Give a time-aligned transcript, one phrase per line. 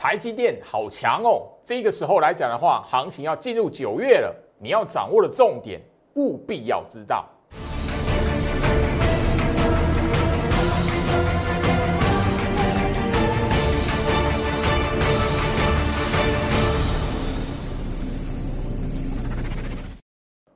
[0.00, 1.48] 台积电好强哦。
[1.64, 5.80] 这个时候来讲的话，行情要进入九月了，你要掌握的重点
[6.14, 7.28] 务必要知道。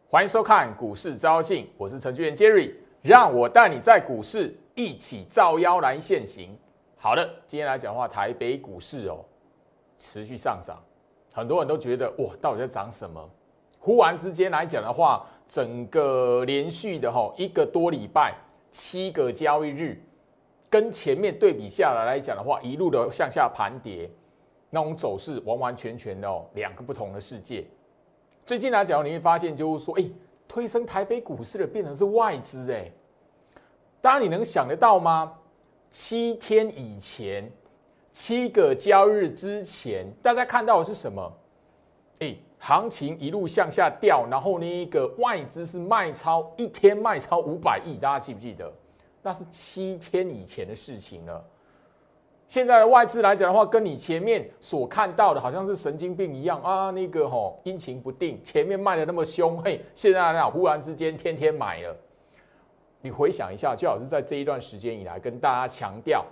[0.08, 6.56] 欢迎收看股市招镜，我是程序员 Jerry，让我带你在股市一起造妖来现行。
[6.96, 9.24] 好的，今天来讲的话，台北股市哦
[10.02, 10.82] 持续上涨，
[11.32, 13.30] 很多人都觉得哇，到底在涨什么？
[13.78, 18.34] 忽然之间来讲的话，整个连续的哈一个多礼拜，
[18.72, 20.02] 七个交易日，
[20.68, 24.10] 跟前面对比下来来讲的话，一路的向下盘跌，
[24.70, 27.64] 那种走势完完全全的哦两个不同的世界。
[28.44, 30.10] 最近来讲，你会发现就是说，哎，
[30.48, 32.90] 推升台北股市的变成是外资，哎，
[34.00, 35.32] 当然你能想得到吗？
[35.90, 37.48] 七天以前，
[38.12, 41.32] 七个交易日之前，大家看到的是什么？
[42.20, 48.72] 哎，行情一路向下掉，然后那个外资是卖超，一天卖超五百亿，大家记不记得？
[49.22, 51.44] 那是七天以前的事情了。
[52.48, 61.96] 现在的外资来讲的话，跟你前面所看到的好像是神经病一样啊，那个吼阴晴不定，前面卖的那么凶，嘿，现在呢忽然之间天天买了。
[63.00, 66.26] 你回想一下，就好是在这一段时间以来跟大家强调，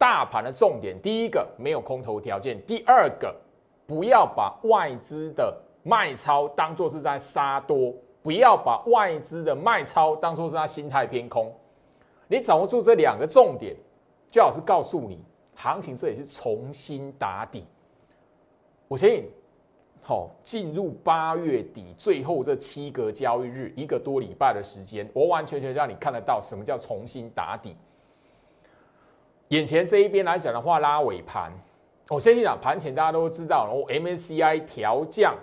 [0.00, 3.36] 大盘的重点，第一个没有空头条件，第二个
[3.86, 11.54] 不要把外资的卖超当做是在杀多，不要把外资的卖超当做是他心态偏空。
[12.28, 13.76] 你掌握住这两个重点，
[14.30, 15.22] 就好是告诉你。
[15.54, 17.66] 行情这也是重新打底，
[18.88, 19.28] 我相信，
[20.00, 27.76] 好进入八月底最后这七个交易日一个多礼拜的时间，完完全全让你看得到什么叫重新打底。
[29.50, 31.52] 眼前这一边来讲的话，拉尾盘，
[32.08, 35.36] 我相信啊，盘前大家都知道，然后 MSCI 调降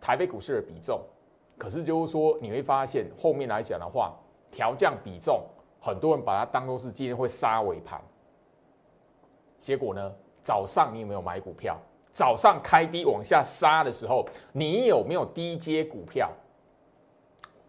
[0.00, 1.00] 台北股市的比重，
[1.58, 4.14] 可是就是说你会发现后面来讲的话，
[4.48, 5.42] 调降比重，
[5.80, 8.00] 很多人把它当做是今天会杀尾盘。
[9.58, 10.12] 结果呢？
[10.44, 11.76] 早上你有没有买股票？
[12.12, 16.30] 早上开低往下杀的时候，你有没有低接股票？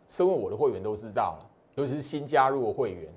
[0.08, 3.12] 身为我的会员都知道了，尤其是新加入的会员，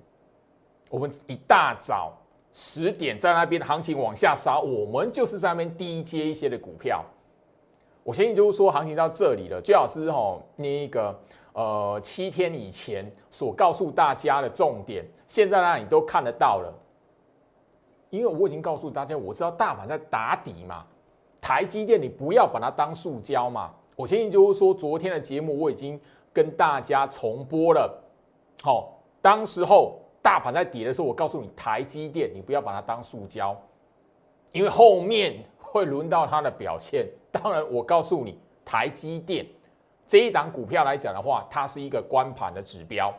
[0.88, 2.16] 我们一大早
[2.52, 7.04] 十点在那边行情往下杀，我们就是在那边低接一些的股票。
[8.02, 11.16] 我相信就是说，行情到这里了，最好是吼那个
[11.52, 16.72] 呃七天以前所告诉大家的重点，现在呢你都看得到了。
[18.08, 20.84] 因为我已经告诉大家，我知道大盘在打底嘛，
[21.40, 23.70] 台积电你不要把它当塑胶嘛。
[23.94, 26.00] 我相信就是说，昨天的节目我已经
[26.32, 28.02] 跟大家重播了。
[28.62, 33.56] 好，当时候大盘在跌的时候，我告诉你台积电你不要把它当塑胶，
[34.52, 37.06] 因为后面会轮到它的表现。
[37.32, 39.46] 当然，我告诉你台积电
[40.06, 43.12] 这一档股票来讲的话，它是一个关盘的指标。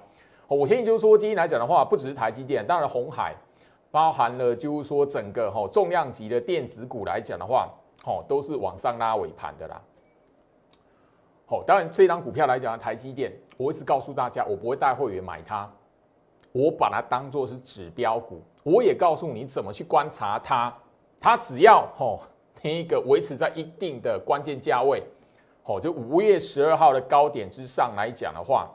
[0.47, 3.35] 我相信就是说，今天来讲的话，不只是台积电，当然红海。
[3.89, 7.69] 包含了就是说整个哈重量级的电子股来讲的话，
[8.05, 9.81] 哦都是往上拉尾盘的啦。
[11.45, 15.69] 好，当然这张股票来讲，台积电，我一直告诉大家，我不会带会员买它，
[16.51, 20.73] 我把它当做是指标股，我也告诉你怎么去观察它，
[21.19, 22.21] 它只要吼
[22.61, 25.03] 那个维持在一定的关键价位，
[25.63, 28.69] 好，就五月十二号的高点之上来讲的话，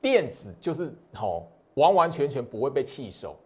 [0.00, 1.46] 电子就是吼。
[1.74, 3.36] 完完全全不会被弃守，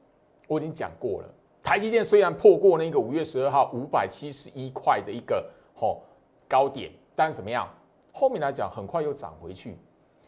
[0.49, 1.29] 我已经讲过了。
[1.63, 6.01] 台积电虽然破过那个五月十二号五百七十一块的一个吼
[6.49, 7.69] 高点，但怎么样？
[8.11, 9.77] 后面来讲很快又涨回去。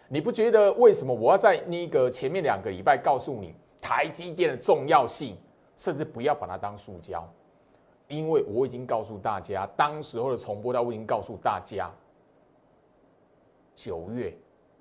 [0.08, 5.36] 你不觉得为什么我要在那个前面两个礼拜告诉你台积电的重要性，
[5.76, 7.26] 甚至不要把它当塑胶？
[8.08, 11.90] 因为我已经告诉大家，当时候的重播，我已经告诉大家，
[13.74, 14.36] 九月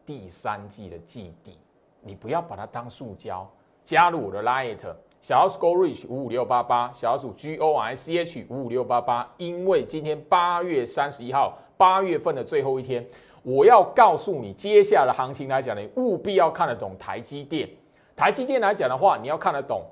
[0.06, 1.58] 第三季的季底。
[2.02, 3.50] 你不要把它当塑胶，
[3.86, 4.78] 加入我的 Light
[5.22, 9.34] 小鼠 Go Reach 五五六八八，小鼠 G O I C H 五五六八八。
[9.38, 13.08] 因为今天八月三十一号，八月份的最后一天，
[13.44, 17.70] 我要告诉你，接下来行情来讲，你务必要看得懂台积电。
[18.16, 19.84] 台积电来讲的话，你要看得懂，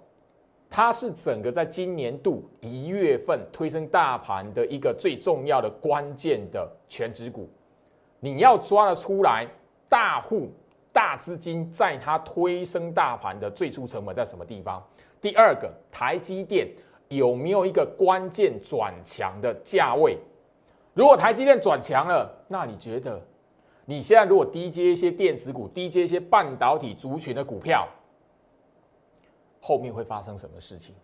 [0.69, 7.50] 它是整个在今年度一月份推升大盘的一个最重要的关键的全指股，
[8.19, 9.48] 你要抓得出来，
[9.88, 10.50] 大户。
[10.94, 14.86] 大资金在它推升大盘的最初成本在什么地方？
[15.21, 16.68] 第二个，台积电
[17.07, 20.18] 有没有一个关键转强的价位？
[20.94, 23.21] 如果台积电转强了，那你觉得
[23.86, 27.88] 你现在如果低接一些电子股、低接一些半导体族群的股票，
[29.60, 30.95] 后面会发生什么事情？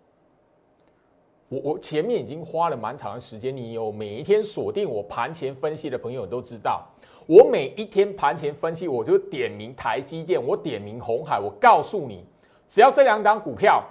[1.49, 6.85] 我我前面已经花了蛮长的时间，你有每一天锁定我盘前分析的朋友都知道，
[7.25, 12.25] 我每一天盘前分析，我就点名台积电，我点名红海，我告诉你，
[12.67, 13.81] 只要这两档股票，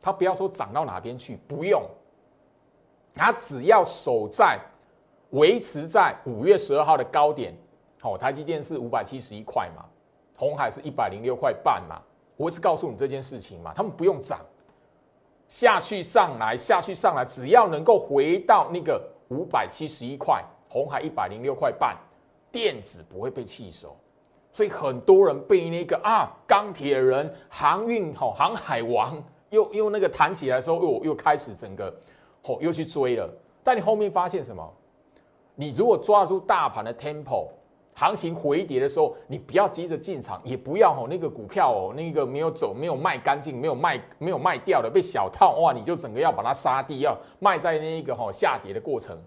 [0.00, 1.82] 它不要说涨到哪边去，不用，
[3.12, 4.58] 它只要守在
[5.30, 7.54] 维持在五月十二号的高点，
[8.06, 9.84] 好，台积电是五百七十一块嘛，
[10.38, 12.00] 红海是一百零六块半嘛，
[12.36, 14.38] 我是告诉你这件事情嘛，他们不用涨。
[15.48, 21.96] 下去上来，下去上来，只要能够回到那个五百七十一块，红海一百零六块半，
[22.52, 23.96] 电子不会被弃守，
[24.52, 29.20] 所以很多人被那个啊钢铁人、航运吼航海王
[29.50, 31.92] 又又那个弹起来的时候，又又开始整个
[32.44, 33.28] 吼又去追了。
[33.64, 34.72] 但你后面发现什么？
[35.56, 37.48] 你如果抓住大盘的 tempo。
[37.98, 49.18] 行情回跌的时候，你不要急着进场，也不要吼那个股票哦，那个没有走、没有卖干净、没有卖、没有卖掉的被小套哇，你就整个要把它杀低，要卖在那一个吼下跌的过程。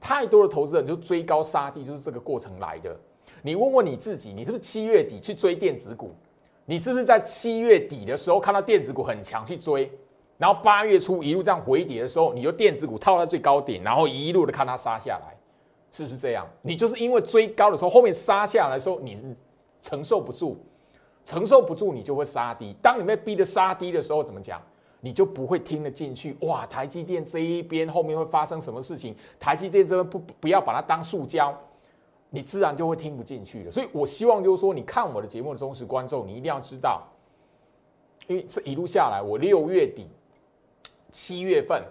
[0.00, 2.96] 太多的投资人就追高杀低，就是这个过程来的。
[3.42, 6.14] 你问问你自己，你是不是七月底去追电子股？
[6.64, 9.90] 你是不是在七月底的时候看到电子股很强去追，
[10.38, 15.36] 然后八月初一路这样回跌的时候，你就电子股套在最高点，然后一路的看它杀下来？
[15.92, 16.44] 是不是这样？
[16.62, 19.36] 你就是因为追高的时候，后面杀下来的时候，你
[19.80, 20.56] 承受不住，
[21.22, 22.74] 承受不住，你就会杀低。
[22.80, 24.60] 当你被逼的杀低的时候，怎么讲？
[25.04, 26.36] 你就不会听得进去。
[26.42, 29.14] 哇，台积电这一边后面会发生什么事情？
[29.38, 31.52] 台积电这边不不要把它当塑胶，
[32.30, 33.70] 你自然就会听不进去的。
[33.70, 37.02] 所以我希望就是说，你看我的节目的忠实观众，你一定要知道，
[38.28, 40.06] 因为这一路下来，我六月底、
[41.10, 41.82] 七月份，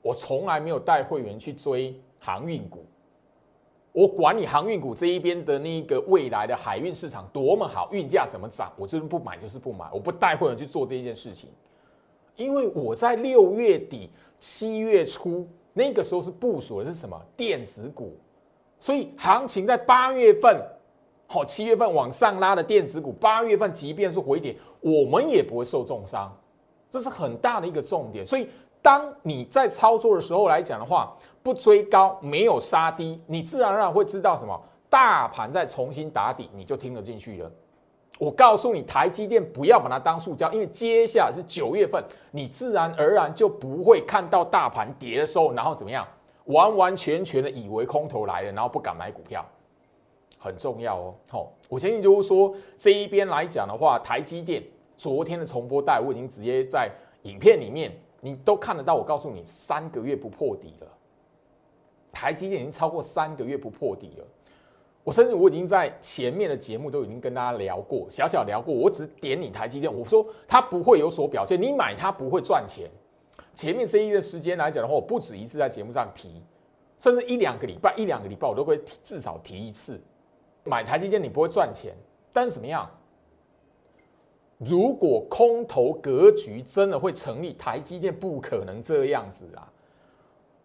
[0.00, 2.84] 我从来没有带会员去追航运股。
[3.94, 11.48] 我管你航运股这一边的那个未来的海运市场多么好，运价怎么涨，我就是不买，就是不买，我不带会员去做这件事情，
[12.34, 14.10] 因为我在六月底、
[14.40, 17.16] 七月初那个时候是部署的是什么？
[17.36, 18.16] 电子股，
[18.80, 20.60] 所以行情在八月份，
[21.28, 26.36] 好七月份往上拉的电子股，八月份即便是回跌，我们也不会受重伤，
[26.90, 28.26] 这是很大的一个重点。
[28.26, 28.48] 所以
[28.82, 34.58] 当你在操作的时候来讲的话，不追高，没有杀低，你自然而然会知道什么？
[34.88, 37.52] 大盘在重新打底，你就听得进去了。
[38.18, 46.08] 我告诉你，台积电不要把它当塑胶，因为接下来是九月份，你自然而然就不会看到大盘跌的时候，然后怎么样？
[46.46, 49.44] 完完全全的以为空头来了，然后不敢买股票，
[50.38, 51.14] 很重要哦。
[51.28, 54.62] 好，我相信就是说这一边来讲的话，台积电
[54.96, 56.90] 昨天的重播带，我已经直接在
[57.24, 57.92] 影片里面
[58.22, 58.94] 你都看得到。
[58.94, 60.86] 我告诉你，三个月不破底了。
[62.14, 64.24] 台积电已经超过三个月不破底了，
[65.02, 72.88] 我甚至我已经在前面的节目都已经跟大家聊过，小小聊过，我只点你台积电，我说它不会有所表现，你买它不会赚钱。
[73.54, 76.42] 前面这一月时间来讲的话，我不止一次在节目上提，
[76.98, 80.00] 甚至一两个礼拜、一两个礼拜我都会至少提一次，
[80.64, 81.94] 买台积电你不会赚钱，
[82.32, 82.88] 但是怎么样？
[84.58, 89.70] 如果空头格局真的会成立，台积电不可能这样子啊。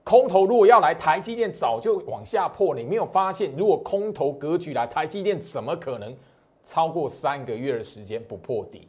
[0.09, 2.73] 空头如果要来，台积电早就往下破。
[2.73, 6.17] 你没有发现，如果空头格局来，台积电怎么可能
[6.63, 8.87] 超过三个月的时间不破底？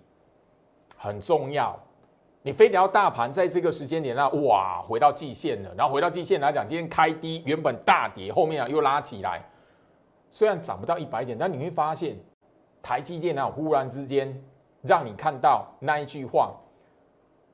[0.96, 1.78] 很重要。
[2.40, 9.44] 你非得要大盘在这个时间点那哇，回到季线了，然后回到季线来讲，今天开低，原本大跌，后面啊又拉起来，
[10.30, 12.16] 虽然涨不到一百点，但你会发现，
[12.80, 14.42] 台积电啊忽然之间
[14.80, 16.54] 让你看到那一句话。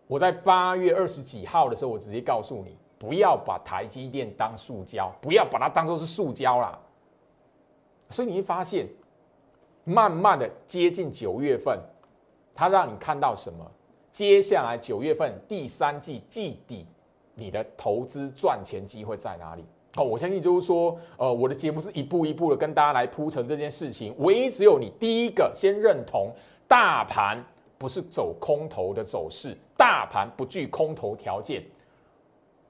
[0.07, 2.79] 我在八月二十几号的时候，我直接告诉你。
[2.99, 6.79] 不要把台积电当塑胶，不要把它当做是塑胶啦。
[8.11, 8.87] 所以你会发现，
[9.85, 11.79] 慢慢的接近九月份，
[12.55, 13.71] 它让你看到什么？
[14.11, 16.87] 接下来九月份第三季季底，
[17.35, 19.65] 你的投资赚钱机会在哪里？
[19.97, 24.15] 哦，我相信就是说，呃，我的节目是一步一步的跟大家来铺成这件事情。
[24.19, 26.31] 唯一只有你第一个先认同，
[26.67, 27.45] 大盘
[27.77, 31.63] 不是走空头的走势，大盘不具空头条件。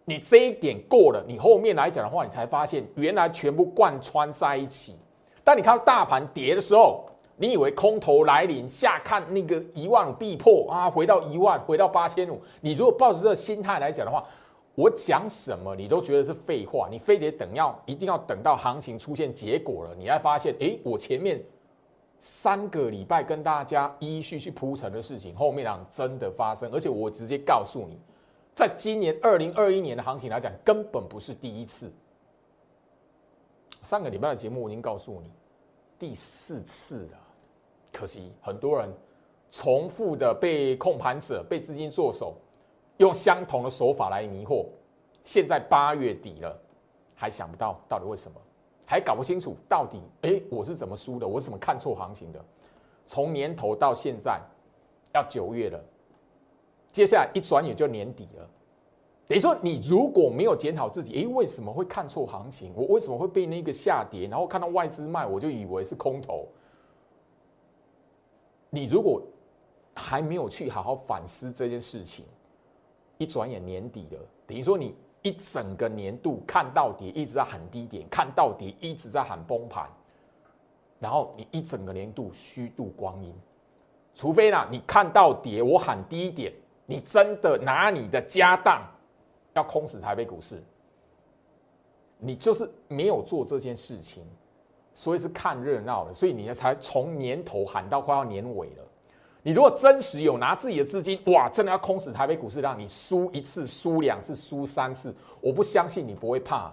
[0.08, 4.94] 你这一点过了，你后面来讲的话，你才发现原来全部贯穿在一起。
[5.42, 7.04] 当你看到大盘跌的时候，
[7.36, 12.40] 你以为空头来临，下看那个一万必破啊，回到一万，回到八千五。
[12.60, 14.25] 你如果抱着这个心态来讲的话，
[14.76, 16.86] 我讲什么你都觉得是废话。
[16.88, 21.42] 你非得等要一定要等到行情出现结果了，你才发现，哎，我前面
[22.20, 27.98] 三个礼拜跟大家依序去铺陈的事情，后面啊真的发生，而且我直接告诉你。
[28.56, 31.92] 在今年二零二一年的行情来讲，根本不是第一次。
[33.82, 35.30] 上个礼拜的节目我已经告诉你，
[35.98, 37.18] 第四次了。
[37.92, 38.90] 可惜很多人
[39.50, 42.34] 重复的被控盘者、被资金做手
[42.96, 44.64] 用相同的手法来迷惑。
[45.22, 46.58] 现在八月底了，
[47.14, 48.40] 还想不到到底为什么，
[48.86, 52.42] 还搞不清楚到底哎我是怎么输的，我怎么看错行情的？
[53.04, 54.40] 从年头到现在
[55.12, 55.78] 要九月了，
[56.96, 58.48] 接下来一转眼就年底了。
[59.28, 62.72] 等于说，你如果没有检讨自己，诶，为什么会看错行情？
[62.74, 64.26] 我为什么会被那个下跌？
[64.28, 66.48] 然后看到外资卖，我就以为是空头。
[68.70, 69.20] 你如果
[69.94, 72.24] 还没有去好好反思这件事情，
[73.18, 79.86] 一转眼年底了，等于说你一整个年度看到底，一直在喊低点，看到底一直在喊崩盘，
[80.98, 83.34] 然后你一整个年度虚度光阴。
[84.14, 86.50] 除非呢，你看到跌，我喊低点，
[86.86, 88.82] 你真的拿你的家当。
[89.54, 90.62] 要空死台北股市，
[92.18, 94.22] 你就是没有做这件事情，
[94.92, 98.84] 所以是看热闹的，所以你才从年头喊到快要年尾了。
[99.42, 106.70] 你如果真实有拿自己的资金，哇，真的要空死台北股市，让你输一次、输两次、输三次，我不相信你不会怕。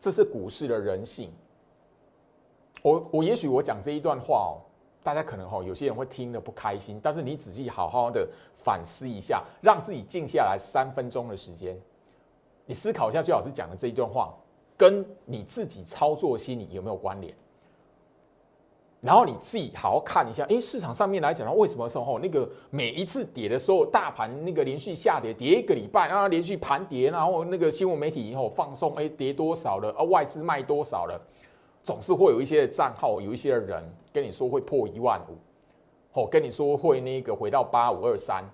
[0.00, 1.32] 这是股市的人性。
[2.82, 4.58] 我我也许我讲这一段话哦，
[5.02, 8.28] 大家可能哈有些人会听得不开心，但是你仔细好好的。
[8.64, 11.76] 反思一下，让自己静下来三分钟的时间，
[12.64, 14.32] 你思考一下，最老师讲的这一段话，
[14.76, 17.34] 跟你自己操作心理有没有关联？
[19.00, 30.04] 然后你自己好好看一下，哎，市场上面来讲，的，为什么说吼那个每一次跌的时候，大盘那个连续下跌，跌一个礼拜啊，连续盘跌，然后那个新闻媒体以后放送，哎，跌多少了啊？
[30.04, 31.20] 外资卖多少了？
[31.82, 35.36] 总是会有一些账号，有一些人跟你说会破一万五。
[36.14, 38.44] 哦，跟你说会那个回到八五二三，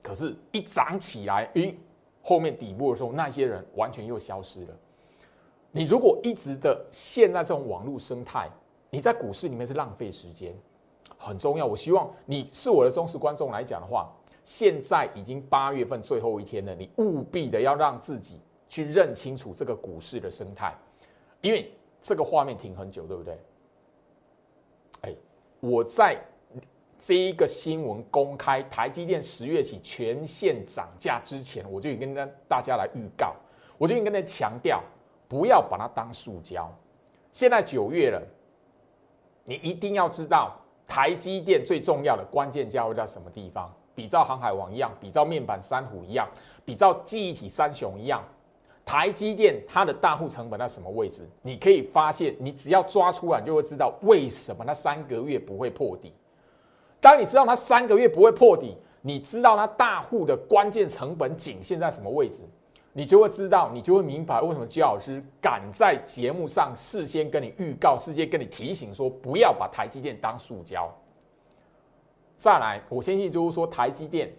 [0.00, 1.74] 可是，一涨起来，咦，
[2.22, 4.68] 后面底部的时候，那些人完全又消失了。
[5.72, 8.48] 你如果一直的陷在这种网络生态，
[8.90, 10.54] 你在股市里面是浪费时间，
[11.18, 11.66] 很重要。
[11.66, 14.08] 我希望你是我的忠实观众来讲的话，
[14.44, 20.72] 现在已经八月份最后一天了，你务必的要让自己去认清楚这个股市的生态，
[21.40, 21.72] 因为
[22.08, 23.38] 这个画面停很久，对不对？
[25.02, 25.14] 哎，
[25.60, 26.18] 我在。
[27.00, 33.36] 这一个新闻公开，台积电十月起全线涨价之前，我就已经跟大家来预告，
[33.78, 34.82] 我就已经跟大家强调，
[35.28, 36.68] 不要把它当塑胶。
[37.30, 38.20] 现在九月了，
[39.44, 40.56] 你一定要知道
[40.88, 43.72] 台积电最重要的关键价位在什么地方。
[43.94, 46.28] 比照航海王一样，比照面板三虎一样，
[46.64, 48.24] 比照记忆体三雄一样，
[48.88, 51.28] 台积电它的大户成本在什么位置？
[51.42, 56.10] 你可以发现，你只要抓出来，就会知道为什么那三个月不会破底。
[56.98, 62.40] 当你知道它三个月不会破底，你知道它大户的关键成本颈线在什么位置，
[62.94, 70.90] 你就会知道，你就会明白为什么焦老师敢在节目上事先跟你预告，事先跟你提醒说，不要把台积电当塑胶。
[72.38, 74.32] 再来，我相信就是说，台积电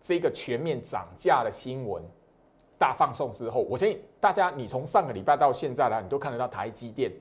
[0.00, 2.02] 这个全面涨价的新闻
[2.80, 7.12] 大放送之后，我相信大家，你从上个礼拜到现在来，你都看得到台积电。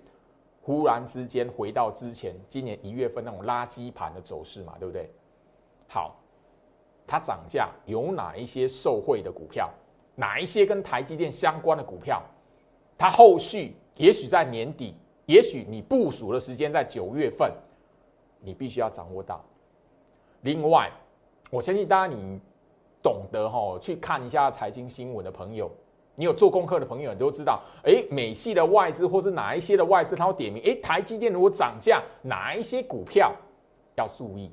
[0.61, 5.09] 忽然之间回到之前今年一月份那种垃圾盘的走势嘛，对不对？
[5.89, 6.15] 好，
[7.05, 9.69] 它涨价有哪一些受惠的股票？
[10.15, 12.23] 哪一些跟台积电相关的股票？
[12.97, 17.51] 它后续也许在年底，也许你部署的时间在九月份，
[18.39, 19.43] 你必须要掌握到。
[20.41, 20.89] 另外，
[21.51, 22.39] 我相信大家你
[23.01, 25.70] 懂得哈，去看一下财经新闻的朋友。
[26.15, 33.34] 你有做功课的朋友，你都知道，哎，美系的外资或是哪一些的外资，他会点名，哎，台积电如果涨价，哪一些股票
[33.96, 34.51] 要注意？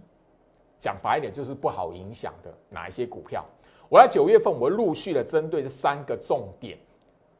[0.78, 3.44] 讲白一点，就是不好影响的哪一些股票。
[3.88, 6.78] 我在九月份，我陆续的针对这三个重点，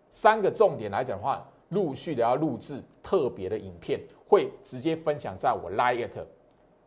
[0.09, 6.25] 三个重点来讲的话，陆续的要录制特别的影片，会直接分享在我 Lite，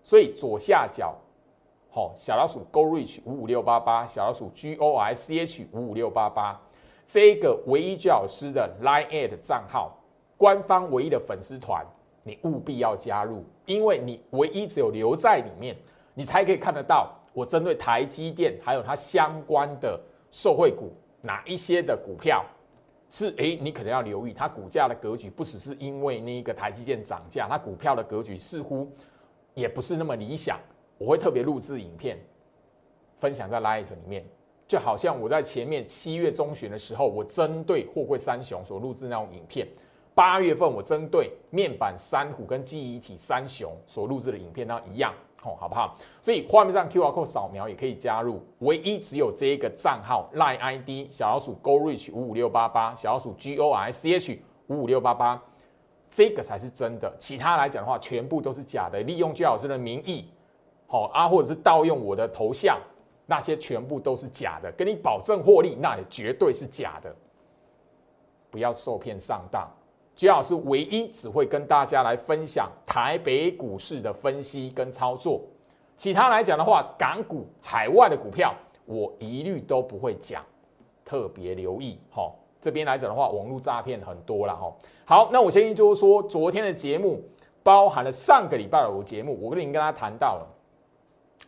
[0.03, 1.15] 所以左下角，
[1.91, 6.61] 好，小老鼠 Go Reach 五五六八八，小老鼠 G O I C H 五五六八八。
[7.03, 9.97] 这个唯一教师的 Line at 账号，
[10.37, 11.83] 官方唯一的粉丝团，
[12.21, 15.75] 你务必要加入，因为你唯一只有留在里面，
[16.13, 22.45] 你才可以看得到我针对台积电还有它相关的受惠股哪一些的股票
[23.09, 28.87] 是诶，你可能要留意它股价的格局，不只是因为那个台积电涨价，它股票的格局似乎
[29.55, 30.59] 也不是那么理想。
[30.99, 32.19] 我会特别录制影片，
[33.15, 34.23] 分享在 Line 里面。
[34.67, 39.65] 就好像我在前面七月中旬的时候，我针对货柜三雄所录制那种影片；
[40.13, 45.95] 八月份我针对面板三虎跟记忆体三雄所录制的影片，那一样哦，好不好？
[46.21, 54.39] 所以画面上 Q R code 扫描也可以加入，唯一只有这一个账号 Line ID 小老鼠 Go Reach 五五六八八，小老鼠 G O R C H
[54.67, 55.41] 五五六八八，
[56.11, 60.29] 这个才是真的，其他来讲的话，全部都是假的，利用居老师的名义，
[60.89, 62.77] 好啊，或者是盗用我的头像。
[63.31, 67.15] 那些全部都是假的，跟你保证获利，那也绝对是假的。
[68.49, 69.69] 不要受骗上当。
[70.15, 75.41] 居老师唯一只会跟大家来分享台北股市的分析跟操作，
[75.95, 78.51] 其他来讲的话，港股、海外的股票，
[78.85, 80.43] 我一律都不会讲，
[81.05, 82.33] 特别留意哈。
[82.59, 84.73] 这边来讲的话，网络诈骗很多了哈。
[85.05, 87.21] 好，那我先就是说，昨天的节目
[87.61, 90.47] 包含了上个礼拜的节目，我跟您跟他谈到了，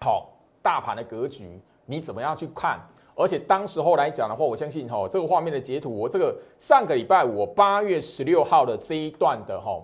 [0.03, 0.29] 好，
[0.63, 2.79] 大盘的格局，你怎么样去看？
[3.13, 9.79] 而且当时候来讲的话，我相信哈，这个画面的截图，我这个上个礼拜我八月十六号的这一段的哈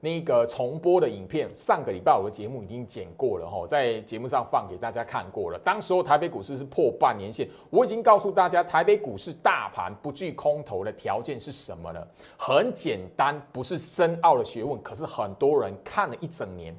[0.00, 5.58] 那个重播的影片，上个礼拜我的节目已经剪过了哈，在节目上放给大家看过了。
[5.60, 12.06] 当时候台北股市是破半年线，我已经告诉大家，台北股市大盘不具空头的条件是什么呢？
[12.36, 16.76] 很简单，不是深奥的学问，可是很多人看了一整年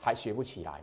[0.00, 0.80] 还学不起来。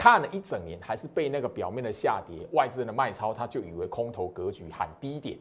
[0.00, 5.38] 看了一整年，还是被那个表面的下跌、外资的卖超，他就以为空头格局喊低点。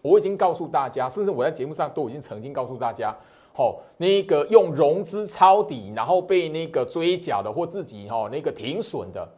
[0.00, 3.14] 我已经告诉大家，甚至我在节目上都已经曾经告诉大家，
[3.54, 9.28] 吼，那个用融资抄底，然后被那个追缴的或自己吼那个停损的，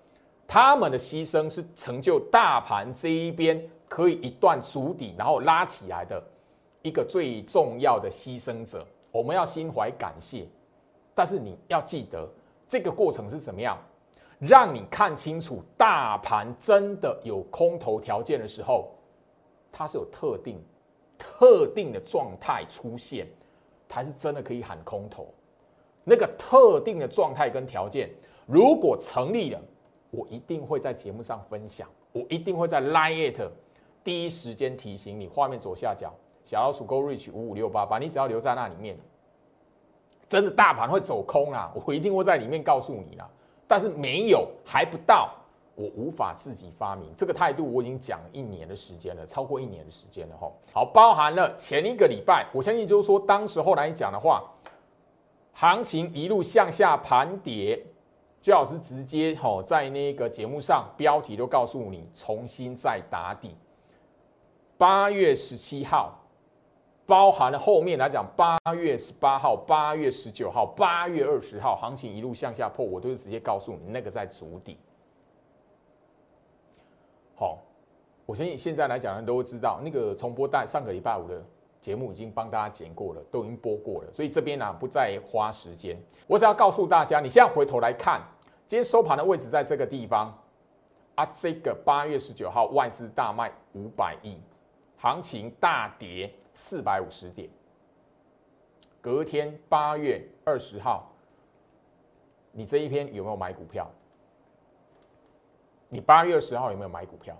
[0.47, 6.23] 他们的牺牲是成就大盘这一边可以一段足底，然后拉起来的
[6.83, 8.87] 一个最重要的牺牲者。
[9.11, 10.47] 我们要心怀感谢，
[11.17, 12.29] 但是你要记得。
[12.69, 13.79] 这个过程是怎么样？
[14.39, 18.91] 让你看清楚，大盘真的有空头条件的时候，
[19.73, 20.61] 它是有特定、
[21.17, 23.27] 特定的状态出现，
[23.89, 25.33] 才是真的可以喊空头。
[26.05, 28.11] 那个特定的状态跟条件，
[28.47, 29.61] 如果成立了，
[30.11, 33.41] 我一定会在节目上分享，我一定会在 Line It
[34.05, 35.27] 第一时间提醒你。
[35.27, 36.13] 画面左下角
[36.45, 38.99] 小老鼠 Go Reach 五五六八八，你只要留在那里面。
[40.29, 41.73] 真的大盘会走空啊！
[41.75, 43.29] 我一定会在里面告诉你啦。
[43.69, 45.33] 但是没有还不到，
[45.77, 47.65] 我无法自己发明这个态度。
[47.73, 50.51] 我已经讲一年的时间了，超过一年的时间了哈。
[50.73, 54.43] 好，包含了前一个礼拜，我相信就是说，当时候来讲的话，
[55.53, 57.81] 行情一路向下盘跌，
[58.41, 63.55] 最好是直接哈在那个节目上标题都告诉你，重新再打底。
[64.77, 66.21] 八月十七号。
[67.07, 74.77] 包含了后面来讲，八月十八号、八月十九号、八月二十号，行情一路向下破，我都是直接告诉你，那个在足底。
[77.37, 77.59] 好，
[78.27, 81.41] 我相信现在来讲人都会知道，那个重播带上个礼拜五的
[81.81, 85.97] 节目已经帮大家剪过了，都已经播过了，所以这边呢不再花时间。
[86.27, 88.21] 我只要告诉大家，你现在回头来看，
[88.67, 90.37] 今天收盘的位置在这个地方
[91.15, 94.37] 啊，这个八月十九号外资大卖五百亿，
[94.97, 96.29] 行情大跌。
[96.57, 97.49] 四百五十点，
[99.03, 101.13] 隔天八月二十号，
[102.51, 103.89] 你这一篇有没有买股票？
[105.91, 107.37] 你八月二十号有没有买股票？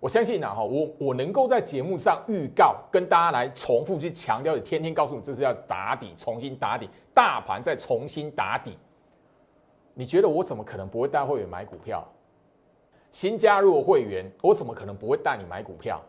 [0.00, 8.78] 我相信啊，哈，我我能够在节目上预告，跟大家来重复去强调，天天告诉你这是要打底，重新打底，大盘再重新打底。
[9.92, 12.02] 你觉得我怎么可能不会带会员买股票？
[13.10, 16.02] 新加入会员，我怎么可能不会带你买股票？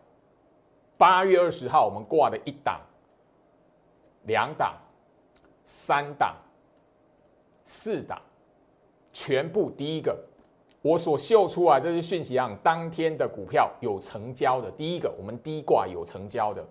[0.99, 2.81] 八月二十号，我们挂的一档、
[4.23, 4.75] 两档、
[5.63, 6.35] 三档、
[7.63, 8.21] 四档，
[9.13, 10.19] 全部第一个，
[10.81, 16.61] 我所秀出来这些讯息啊，当天的股票有成交的，第一个我们低挂有成交的，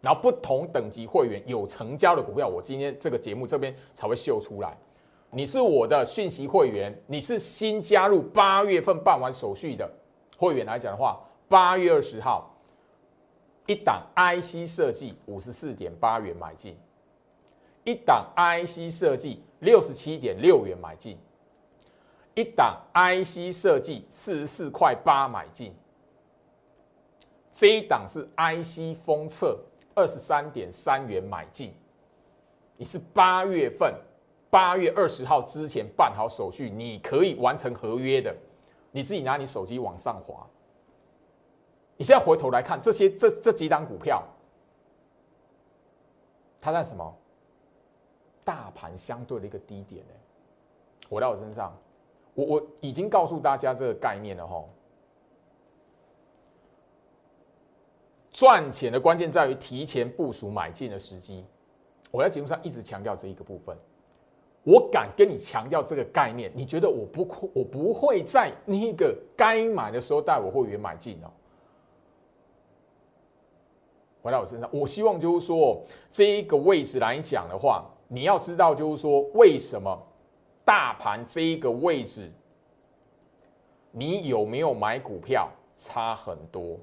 [0.00, 4.78] 然后不同等级会员有成交的股票，我今天这个节目这边才会秀出来。
[5.30, 9.90] 你是我的讯息会员，你是新加入八月份办完手续的
[10.38, 12.48] 会员来讲的话，八月二十号。
[13.66, 16.76] 一档 IC 设计五十四点八元买进，
[17.84, 21.16] 一档 IC 设计六十七点六元买进，
[22.34, 25.72] 一档 IC 设计四十四块八买进，
[27.52, 29.58] 这一档是 IC 封测
[29.94, 31.72] 二十三点三元买进。
[32.76, 33.94] 你是八月份
[34.50, 38.34] 八月二十号之前办好手续，你可以完成合约的，
[38.90, 40.44] 你自己拿你手机往上滑。
[42.02, 44.24] 你现在回头来看这些这这几档股票，
[46.60, 47.16] 它在什么？
[48.42, 50.14] 大盘相对的一个低点呢？
[51.08, 51.72] 回到我身上，
[52.34, 54.64] 我我已经告诉大家这个概念了哈。
[58.32, 61.46] 赚钱的关键在于提前部署买进的时机。
[62.10, 63.78] 我在节目上一直强调这一个部分，
[64.64, 66.50] 我敢跟你强调这个概念。
[66.52, 71.30] 你觉得我不我不会在那个该买的时候带我会员买进哦？
[74.22, 80.00] 回到我身上，我希望就是说，这一个位置来讲的话，你要知道就是说，为什么
[80.64, 82.30] 大盘这一个位置
[83.90, 86.78] 你有没有买股票差很多。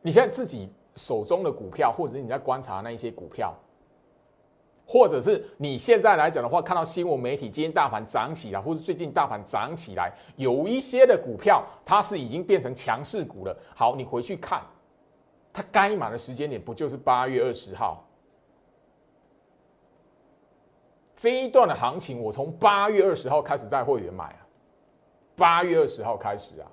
[0.00, 3.52] 你现在自己手中的股票，或者是你在观察那一些股票，
[4.86, 13.54] 或者是你现在来讲的话，看到新闻媒体今天大盘涨起来，或者最近大盘涨起来，有一些的股票它是已经变成强势股了。
[13.74, 14.62] 好，你回去看，
[15.58, 18.04] 它该买的时间点不就是八月二十号？
[21.16, 24.46] 这一段的行情，我从八月二十号开始在会员买啊，
[25.34, 26.70] 八月二十号开始啊。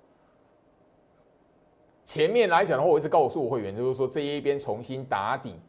[2.03, 5.59] 前面来讲的话，我一直告诉我会员，就是说这一边重新打底，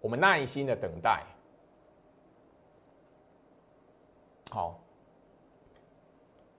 [0.00, 1.24] 我们耐心的等待。
[4.50, 4.80] 好，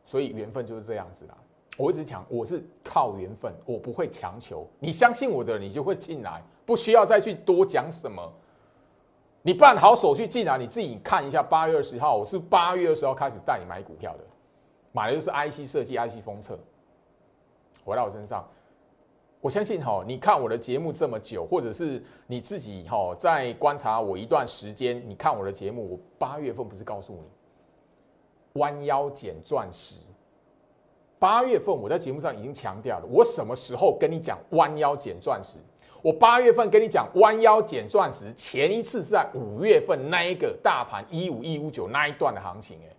[0.06, 1.38] 所以缘分就是这样子啦。
[1.78, 4.68] 我一直讲，我是靠缘分，我不会强求。
[4.80, 8.22] 你相信我的，你就会进来，不需要再去多讲什么。
[9.42, 11.42] 你办好手续进来，你自己看一下。
[11.42, 14.20] 八月二十号，我是八月二十号开始带你买股票的，
[14.92, 16.60] 买的就是 IC 设计、IC 封测，
[17.84, 18.48] 回到我身上。
[19.40, 29.96] 我相信哈，你看我的节目这么久，或者是你自己哈在观察我一段时间，你看我的节目，我八月份不是告诉你弯腰捡钻石？
[31.22, 35.58] 八月份我在节目上已经强调了，我什么时候跟你讲弯腰捡钻石？
[36.02, 42.96] 我八月份跟你讲弯腰捡钻石，前一次是在五月份那一个大盘一五一五九那一段的行情，哎。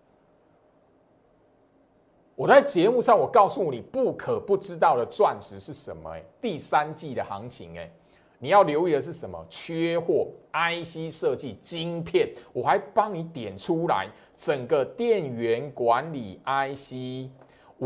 [2.37, 6.09] 我在节目上，我告诉你不可不知道的钻石是什么？
[6.11, 7.91] 哎，第三季的行情，哎，
[8.39, 9.45] 你要留意的是什么？
[9.49, 17.29] 缺货，IC 设计晶片，我还帮你点出来，整个电源管理 IC、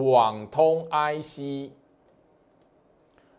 [0.03, 1.71] 网通 IC。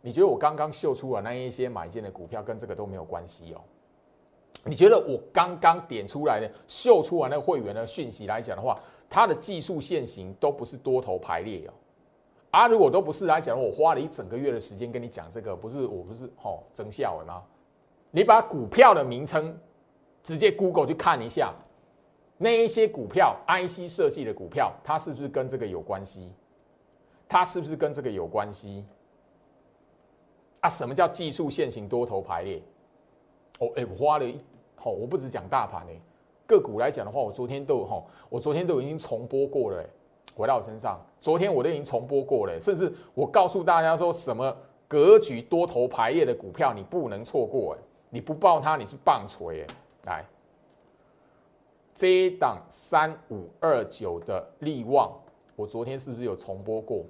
[0.02, 3.62] 你觉得我刚刚秀出了那一些买进的股票，跟这个都没有关系哦？
[4.64, 8.80] 你觉得我刚刚点出来的、秀出来那个会员的讯息来讲的话？
[9.10, 11.74] 它的技术线型都不是多头排列哦，
[12.52, 17.42] 啊，如果都不是来讲，我花了一整个月的时间跟你讲这个，不是我不是吼增效吗？
[18.12, 19.58] 你把股票的名称
[20.24, 21.54] 直接 Google 去看一下，
[22.38, 26.34] 那一些股票 IC 设计的股票，它是不是跟这个有关系？
[27.28, 28.86] 它是不是跟这个有关系？
[30.62, 32.62] 啊，什么叫技术线型多头排列？
[33.60, 34.40] 哦，哎，我花了一
[34.76, 36.00] 吼，我不止讲大盘哎。
[36.46, 39.84] 个股来讲的话，我昨天都有哈，我昨天都已经重播过了，
[40.34, 44.56] 回到我身上，昨天我都已经重播过了，甚至我告诉大家说什么
[44.88, 49.68] 格局多头排列的股票你不能错过，哎，你不报它你是棒槌，哎，
[50.06, 50.26] 来，
[51.94, 55.12] 这一档三五二九的利旺，
[55.58, 57.04] 我昨天是不是有重播过？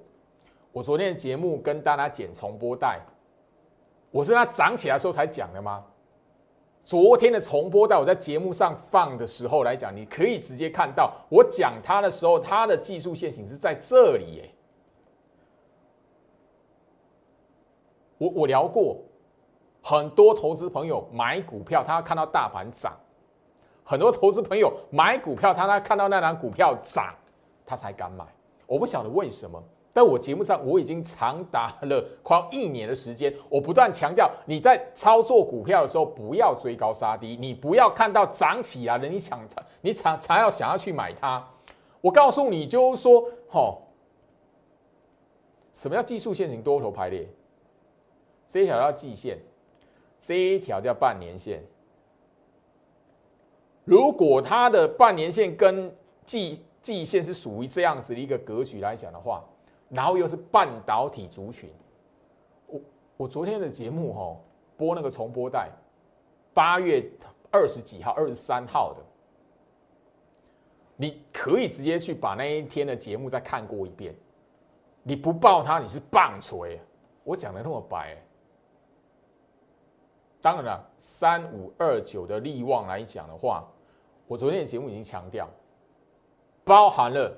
[0.78, 3.00] 我昨天的节目跟大家剪重播带，
[4.12, 5.84] 我是它涨起来的时候才讲的吗？
[6.84, 14.50] 昨天的重播带我在节目上放的时候来讲，你可以直接看到我讲它的时候，它的技术线型是在这里耶。
[18.16, 18.98] 我我聊过，
[19.82, 22.92] 很多投资朋友买股票，他看到大盘涨；
[23.82, 27.12] 很多投资朋友买股票，他他看到那张股票涨，
[27.66, 28.24] 他才敢买。
[28.64, 29.60] 我不晓得为什么。
[29.90, 39.40] 在我节目上，我已经长达了快一年的时间，我不断强调，你在操作股票的时候，不要追高杀低，你不要看到涨起来了，你想
[39.80, 41.44] 你才才要想要去买它。
[42.00, 43.82] 我告诉你，就是说，吼，
[45.72, 47.28] 什么叫技术线型多头排列？
[48.46, 49.38] 这一条叫季线，
[50.20, 51.62] 这一条叫半年线。
[53.84, 55.92] 如果它的半年线跟
[56.24, 59.42] 季季线是属于这样子的一个格局来讲的话，
[59.90, 61.70] 然后又是半导体族群，
[62.66, 62.80] 我
[63.16, 64.36] 我昨天的节目哈
[64.76, 65.70] 播那个重播带，
[66.52, 67.10] 八月
[67.50, 69.00] 二十几号、二十三号的，
[70.94, 74.14] 你可以直接去把那一天的节目再看过一遍。
[75.02, 76.78] 你不报它，你是棒槌。
[77.24, 78.14] 我讲的那么白。
[80.42, 83.66] 当然了，三五二九的利旺来讲的话，
[84.26, 85.48] 我昨天的节目已经强调，
[86.62, 87.34] 包含了。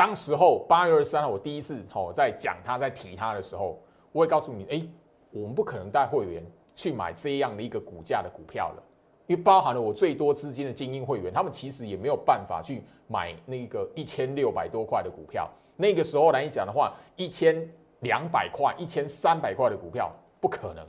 [0.00, 3.78] 当时候八月二十三号，我第一次吼在讲他在提他的时候，
[4.12, 4.82] 我会告诉你，哎，
[5.30, 6.42] 我们不可能带会员
[6.74, 8.82] 去买这样的一个股价的股票了，
[9.26, 15.46] 因为包含了我最多资金的精英会员，他们其实也没有办法去买那个一千六百多块的股票。
[15.76, 20.10] 那个时候来讲的话，一千两百块、一千三百块的股票
[20.40, 20.82] 不可能。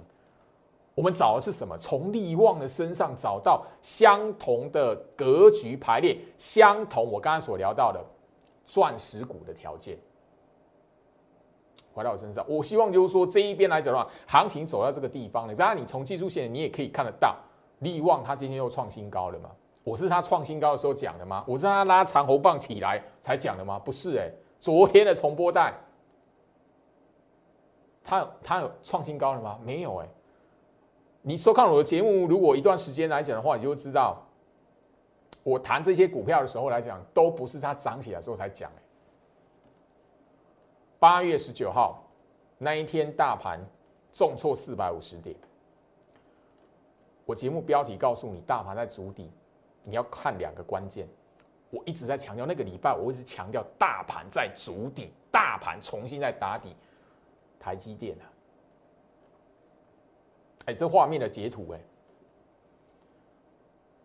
[0.96, 1.78] 我们找的是什么？
[1.78, 8.02] 从利旺的身上找到相同的格局排列，相同我刚才所聊到的。
[8.72, 9.98] 钻石股的条件，
[11.94, 17.36] 回到我身上，我希望就是说这一边来讲的话，行情走到这个地方了，当然你从技术线你也可以看得到，
[17.80, 19.52] 利旺它今天又创新高了嘛？
[19.84, 21.44] 我是它创新高的时候讲的吗？
[21.46, 23.78] 我是它拉长红棒起来才讲的吗？
[23.78, 25.74] 不是哎，昨天的重播带，
[28.06, 29.60] 它它有创新高了吗？
[29.66, 30.08] 没有哎。
[31.24, 34.26] 你收看我的节目，如果一段时间来讲的话，你就知道，
[35.44, 38.72] 我谈这些股票的时候来讲，都不是它涨起来时候才讲。
[41.00, 42.04] 八月十九号
[42.58, 43.60] 那一天，大盘
[44.14, 45.36] 重挫四百五十点，
[47.26, 49.32] 我节目标题告诉你，大盘在筑底，
[49.84, 51.08] 你要看两个关键。
[51.72, 56.76] 我一直在强调，那个礼拜我一直强调，大盘在筑底，大盘重新在打底，
[57.60, 58.26] 台积电啊。
[60.66, 61.80] 哎，这画面的截图，哎，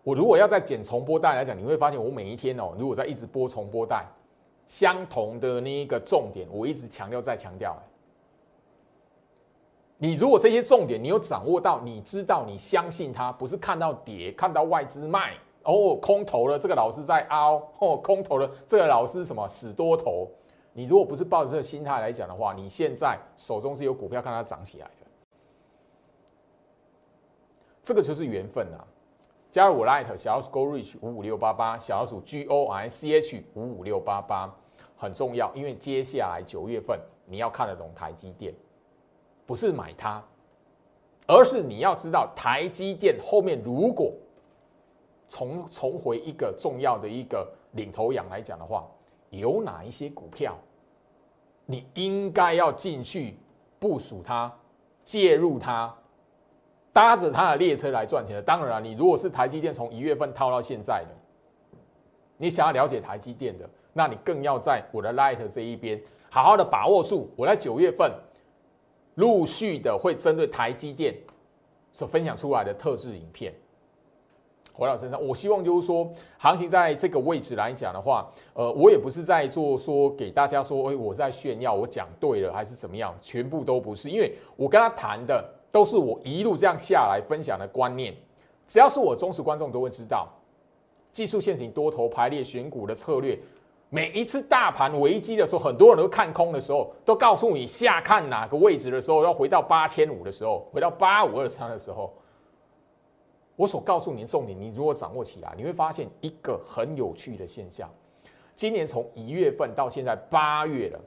[0.07, 4.07] 我如果要再剪重播带来讲，你会发现我每一天哦，如果在一直播重播带，
[4.64, 7.77] 相同的那一个重点，我一直强调再强调。
[9.99, 20.31] 你如果这些重点你有掌握到，你知道你相信它，不是看到跌，看到外资卖，哦，空头了，这个老师在凹，哦，空头了，这个老师什么死多头，
[20.73, 25.07] 你如果不是抱着这个心态来讲的话，你现在手中是有股票看它涨起来的。
[27.83, 28.87] 这个就是缘分啊！
[29.57, 34.55] 加入我 Light 小老鼠 Go Reach 五五六八八，小老鼠 G O I C H 五五六八八
[34.95, 38.53] 很重要，因为接下来九月份你要看得懂台积电，
[39.47, 40.23] 不是买它，
[41.27, 44.12] 而是你要知道台积电后面如果
[45.27, 48.87] 重重回一个重要的一个领头羊来讲的话，
[49.31, 50.55] 有哪一些股票
[51.64, 53.38] 你应该要进去
[53.79, 54.55] 部署它、
[55.03, 55.97] 介入它。
[56.97, 61.15] 搭着他的列车来赚钱的，当然了，你如果是台积电从一月份套到现在的，
[62.39, 67.31] 你想要了解台积电的，那你更要在我的 Light 这一边好好的把握住。
[67.37, 68.11] 我在九月份
[69.17, 71.15] 陆续的会针对台积电
[71.93, 73.53] 所分享出来的特制影片
[74.73, 75.23] 回到身上。
[75.23, 85.53] 我希望就是说，行情在这个位置来讲的话，呃，我也不是在做说给大家说，哎，我在炫耀，我讲对了还是怎么样，全部都不是，因为我跟他谈的。
[85.70, 88.14] 都是我一路这样下来分享的观念，
[88.66, 90.29] 只要是我忠实观众都会知道，
[91.12, 93.38] 技术陷阱多头排列选股的策略，
[93.88, 102.12] 每一次大盘危机的时候，很多人都看空的时候，都告诉你下看哪个位置的时候，要回到八千五的时候，回到八五二三的时候，
[103.55, 107.88] 我所告诉你的重点，你如果掌握起来，你会发现一个很有趣的现象，
[108.55, 111.00] 今年从一月份到现在八月了，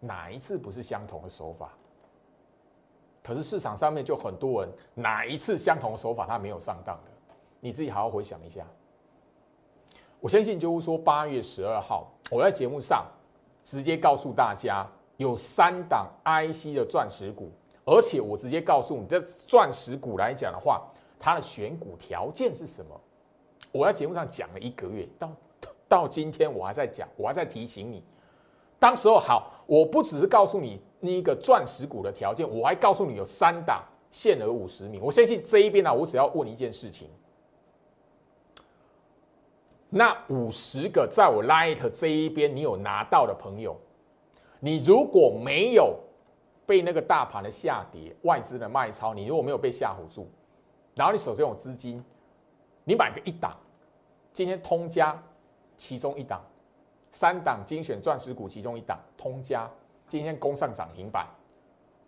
[0.00, 1.72] 哪一次不是相同的手法？
[3.28, 7.10] 可是市场上面就很多人，哪一次相同的手法他没有上当的？
[7.60, 8.66] 你自己好好回想一下。
[10.18, 13.04] 我相信就是说，八月十二号我在节目上
[13.62, 14.86] 直接告诉大家，
[15.18, 17.52] 有三档 IC 的钻石股，
[17.84, 20.88] 而且我直接告诉你，这钻石股来讲的话，
[21.20, 22.98] 它的选股条件是什么？
[23.72, 25.30] 我在节目上讲了一个月，到
[25.86, 28.02] 到今天我还在讲，我还在提醒你。
[28.78, 30.80] 当时候好，我不只是告诉你。
[31.00, 35.00] 那个钻石股的条件，我还告诉你有三档限额五十名。
[35.02, 37.08] 我相信这一边呢，我只要问一件事情：
[39.88, 43.76] 那五十个在我 Light 这一边你有拿到的朋友，
[44.58, 45.96] 你如果没有
[46.66, 50.26] 被那个大盘的下跌、外资的卖超，你如果没有被吓唬住，
[50.94, 52.04] 然后你手上有资金，
[52.84, 53.56] 你买个一档，
[54.32, 55.22] 今天通家
[55.76, 56.44] 其中一档，
[57.10, 59.70] 三档精选钻石股其中一档通家。
[60.08, 61.26] 今天攻上涨停板，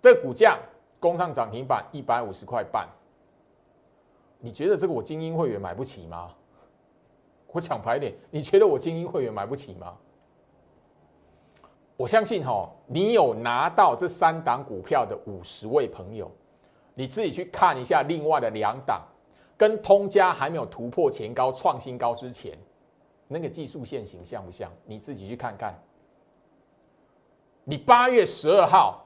[0.00, 0.58] 这股价
[0.98, 2.88] 攻上涨停板一百五十块半，
[4.38, 6.34] 你觉得这个我精英会员买不起吗？
[7.52, 9.96] 我讲白点，你觉得我精英会员买不起吗？
[11.96, 16.30] 我相信哈，你有拿到这三档股票的五十位朋友，
[16.94, 19.02] 你自己去看一下另外的两档，
[19.58, 22.56] 跟通家还没有突破前高创新高之前，
[23.28, 24.72] 那个技术线型像不像？
[24.86, 25.74] 你自己去看看。
[27.70, 29.00] 你八月十二号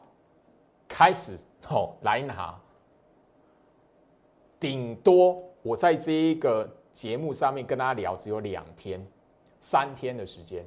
[0.88, 2.58] 开始哦来拿，
[4.58, 9.06] 顶多我在这一个节目上面跟大家聊只有两天、
[9.60, 10.64] 三天的时间。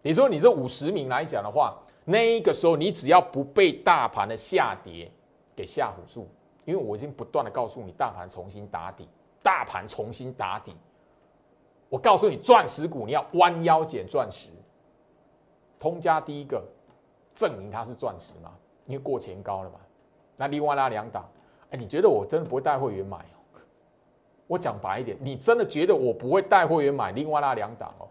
[0.00, 5.10] 你说你这五十名来讲的话，那一个时候你只要不被大盘的下跌
[5.56, 6.28] 给吓唬住，
[6.64, 9.08] 因为我已经不断的告诉你，大盘重新打底，
[9.42, 10.72] 大盘重新打底。
[11.88, 14.50] 我告诉你，钻石股你要弯腰捡钻石，
[15.80, 16.64] 通家第一个。
[17.34, 18.50] 证明它是钻石嘛？
[18.86, 19.76] 因为过前高了嘛。
[20.36, 21.28] 那另外那两档，
[21.70, 23.60] 哎，你觉得我真的不会带会员买哦？
[24.46, 28.08] 我讲白一点，你真的觉得我不会带会员买另外那两档哦？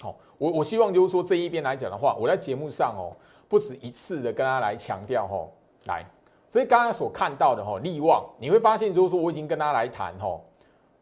[0.00, 3.14] 好，我我希望就是说这一边来讲的话，我在节目上哦，
[3.48, 5.48] 不止一次的跟大家来强调哦，
[5.86, 6.04] 来，
[6.48, 10.40] 所以刚刚所看到的哈，利旺，你会发现就是说我已经跟大家来谈哈，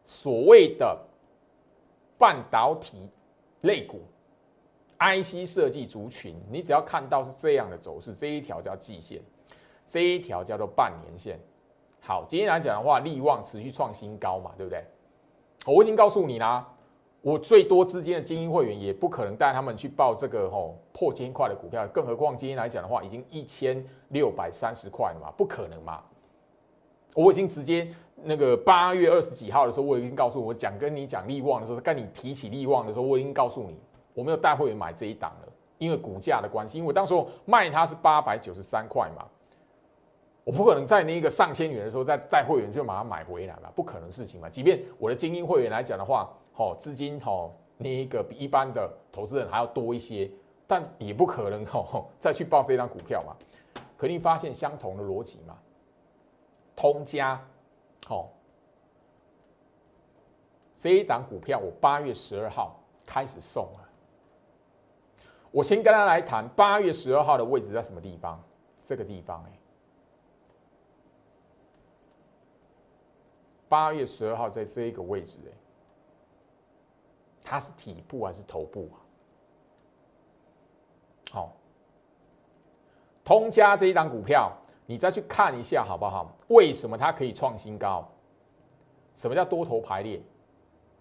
[0.03, 0.97] 所谓的
[2.17, 3.09] 半导体
[3.61, 4.01] 类股。
[5.01, 9.19] IC 设计族群，你只要看到是这样的走势，这一条叫季线，
[9.87, 11.39] 这一条叫做半年线。
[11.99, 14.85] 好，今天来讲的话，利旺持续创新高嘛，对不对？
[15.65, 16.71] 我已经告诉你啦，
[17.21, 26.03] 我最多资金的精英会员也不可能带他们去报这个吼破千块的股票，更何况今天来讲的话，已经一千六百三十块了嘛，不可能嘛。
[27.15, 27.91] 我已经直接
[28.23, 33.75] 那个八月二十几号的时候，我已经告诉我讲跟你讲利旺的时候，跟你提起利旺的时候，我已经告诉你。
[34.13, 39.25] 我没有带会员买这一档了，因为股价的关系，因为我当时候卖它是八百九十三块嘛，
[40.43, 44.49] 我不可能在那个上千元的时候再带会员就马上买回来了，不可能事情嘛。
[44.49, 50.29] 即便我的精英会员来讲的话，哦资金哦那一个比一般的投资人还要多一些，
[50.67, 53.35] 但也不可能哦再去报这张股票嘛。
[53.97, 55.55] 可你发现相同的逻辑嘛？
[56.75, 57.39] 通家，
[58.07, 58.29] 好，
[60.75, 63.80] 这一档股票我八月十二号开始送了。
[65.51, 68.41] 我先跟他来谈八月十二号的位置在什么地方？
[68.85, 69.51] 这个地方哎，
[73.69, 75.51] 八月十二号在这一个位置哎，
[77.43, 78.97] 它是底部还是头部啊？
[81.31, 81.53] 好，
[83.23, 84.51] 通家这一档股票，
[84.85, 86.33] 你再去看一下好不好？
[86.47, 88.09] 为什么它可以创新高？
[89.15, 90.21] 什么叫多头排列？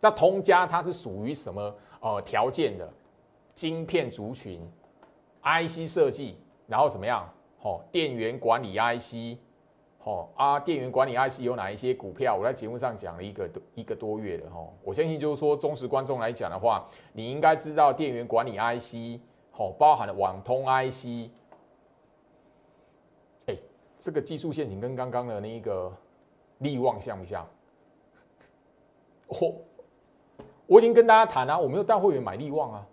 [0.00, 2.92] 那通家它是属于什么呃条件的？
[3.60, 4.58] 晶片族群
[5.42, 7.30] ，IC 设计，然后怎么样？
[7.60, 9.38] 哦，电源管理 IC，
[10.02, 12.34] 哦啊，电源管理 IC 有哪一些股票？
[12.34, 14.66] 我在节目上讲了一个多一个多月了哈。
[14.82, 19.20] 我相信就是说，忠实观众来讲的话，你应该知道电源管理 IC，
[19.58, 21.30] 哦，包含了网通 IC。
[23.44, 23.58] 哎，
[23.98, 25.94] 这个技术线型跟刚刚的那一个
[26.60, 27.46] 利旺像不像？
[29.26, 29.54] 我
[30.66, 32.86] 我已经跟大家谈了，我没有带会员买利旺啊。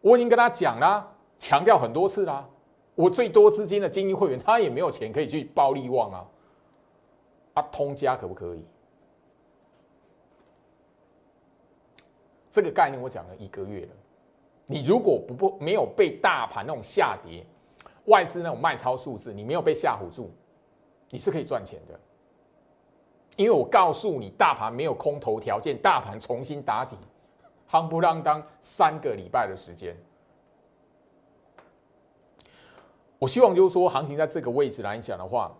[0.00, 1.06] 我已经跟他讲了，
[1.38, 2.48] 强调很多次啦。
[2.94, 6.26] 我最多资金的精英会员，他也没有钱可以去暴利旺啊。
[7.54, 8.64] 啊，通家可不可以？
[12.50, 13.88] 这个概念我讲了一个月了。
[14.66, 17.44] 你如果不不没有被大盘那种下跌、
[18.06, 20.30] 外资那种卖超数字，你没有被吓唬住，
[21.08, 21.98] 你是可以赚钱的。
[23.36, 26.96] 因为我告诉你，大盘没有空头条件，大盘重新打底。
[27.70, 29.96] 夯不啷当三个礼拜的时间，
[33.18, 35.54] 我希望就是说，行情在这个位置来讲的话，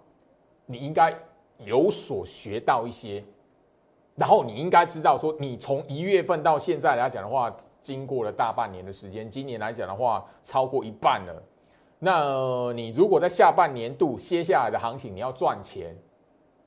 [0.66, 1.14] 你应该
[1.59, 3.23] 有所学到一些，
[4.16, 11.42] 然后你应该知道说，你从一月份到现在来讲的话，经过了大半年的时间，今年来讲的话，超过一半了。
[11.99, 15.94] 那你如果在下半年度接下来的行情你要赚钱，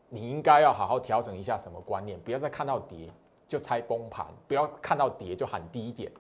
[0.08, 3.10] 你应该要好好调整一下什么观念，不要再看到跌。
[3.48, 6.12] 就猜崩盘，不要看到跌就喊低一点，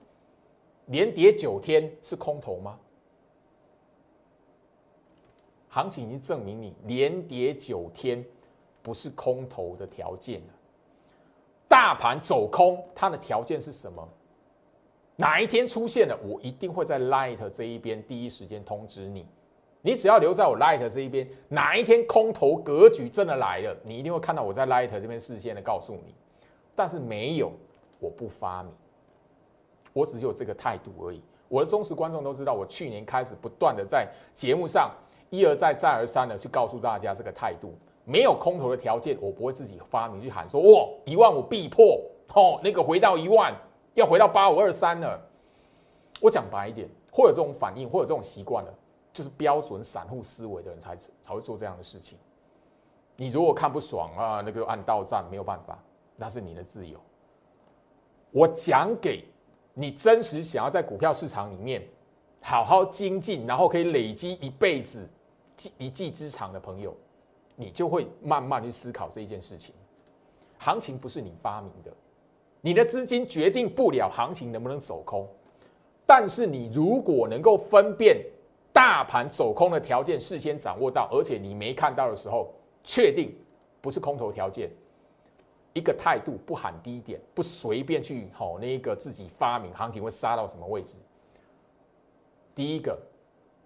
[0.88, 2.80] 连跌九天是空头吗？
[5.70, 8.24] 行情已经证明你连跌九天
[8.82, 10.54] 不是空头的条件了。
[11.68, 14.08] 大盘走空，它的条件是什么？
[15.16, 19.26] 哪一天出现了，我一定会在 Light 这一边第一时间通知你。
[19.82, 26.14] 你只要留在我 Light 这一边，哪一天空头格局真的来了，你一定会看到我在 Light 这边事先的告诉你。
[26.76, 27.52] 但是没有，
[28.00, 28.72] 我不发明，
[29.94, 31.22] 我只有这个态度而已。
[31.48, 34.92] 我的忠实观众都知道，我去年开始不断的在节目上
[35.30, 37.74] 一而再再而三的去告诉大家这个态度。
[38.06, 42.02] 没有空头的条件，我不会自己发明去喊说哇一万五必破
[42.34, 43.54] 哦，那个回到一万
[43.94, 45.22] 要回到八五二三了。
[46.20, 48.74] 我讲白一点，会有这种反应，会有这种习惯的，
[49.14, 52.18] 就是标准散户思维的人才才会做这样的事情。
[53.16, 55.78] 你如果看不爽啊，那个按到站没有办法。
[56.16, 57.00] 那是你的自由。
[58.32, 59.24] 我讲给
[59.74, 61.88] 你真实想要在股票市场里面
[62.42, 65.08] 好好精进，然后可以累积一辈子
[65.78, 66.96] 一技之长的朋友，
[67.56, 69.74] 你就会慢慢去思考这一件事情。
[70.58, 71.92] 行情不是你发明的，
[72.62, 75.28] 你的资金决定不了行情能不能走空。
[76.06, 78.24] 但是你如果能够分辨
[78.72, 82.52] 大盘走空的条件，事先掌握到，而且你没看到的时候，
[82.84, 83.36] 确定
[83.80, 84.70] 不是空头条件。
[85.74, 90.96] 一个态度不喊低点，不随便去吼那个自己发明行情会杀到什么位置。
[92.56, 92.98] 第一个，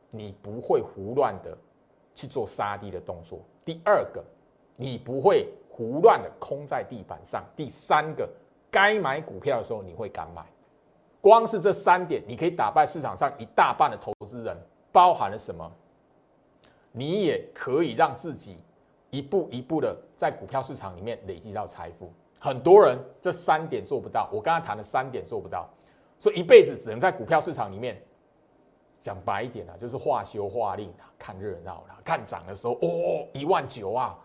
[0.09, 1.57] 你不会胡乱的
[2.15, 4.23] 去做杀低的动作；第二个，
[4.75, 8.29] 你不会胡乱的空在地板上；第三个，
[8.71, 10.45] 该买股票的时候你会敢买。
[11.19, 13.31] 光是这三点，你可以打败市场上。
[13.37, 14.57] 一大半的投资人。
[14.89, 15.71] 包含了什么？
[16.91, 18.57] 你也可以让自己。
[19.09, 24.29] 一步一步的在股票市场里面累积到财富，很多人这三点做不到。
[24.31, 25.69] 我刚才谈的三点做不到，
[26.19, 28.01] 所以一辈子只能在股票市场里面，
[28.99, 34.17] 讲白一点啊，就是画休画令啊，看热闹啦，看涨的时候哦一万九啊，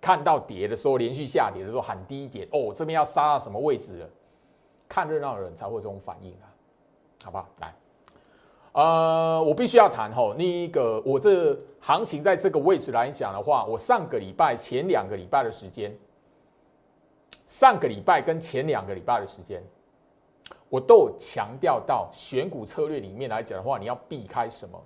[0.00, 4.10] 看到跌的时候连续下跌的时候喊低一点哦，这边要杀到什么位置了？
[4.88, 6.46] 看热闹的人才会这种反应啊，
[7.24, 7.48] 好不好？
[7.60, 7.74] 来。
[8.78, 15.92] 呃，我必须要谈吼，那一个我这行情在这个位置来讲的话，我上个礼拜前两个礼拜的时间，
[17.48, 19.60] 上个礼拜跟前两个礼拜的时间，
[20.68, 24.80] 我都有强调到选股策略里面来讲的话，你要避开什么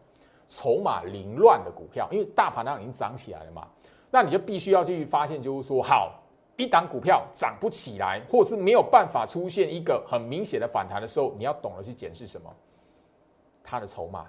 [0.49, 3.69] 筹码凌乱的股票，因为大盘量已经涨起来了嘛，
[4.11, 6.19] 那你就必须要去发现，就是说，好
[6.57, 12.51] 一档股票涨不起来，或是没有办法出现一个很明显的反弹的时候，你要懂得去检视什么。
[13.65, 14.27] 它的筹码，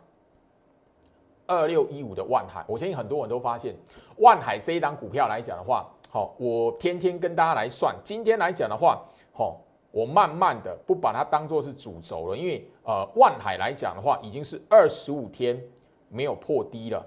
[1.45, 3.75] 二六一五的万海，我相信很多人都发现，
[4.17, 9.03] 万海这一档股票来讲的话，好，我天天跟大家来算，今天来讲的话，
[9.33, 9.59] 好，
[9.91, 15.61] 我慢慢的不把它当做是主轴了，因为呃，万海来讲的话，已经是二十五天
[16.09, 17.05] 没有破低了，